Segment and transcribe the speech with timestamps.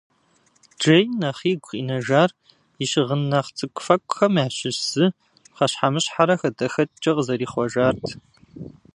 [0.77, 2.29] Джейн нэхъ игу къинэжар
[2.83, 5.05] и щыгъын нэхъ цӏыкӏуфэкӏухэм ящыщ зы
[5.53, 8.05] пхъэщхьэмыщхьэрэ хадэхэкӏкӏэ къызэрихъуэжарт.